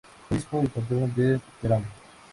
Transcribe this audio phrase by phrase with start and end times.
[0.31, 1.85] Obispo y Patrón de Teramo.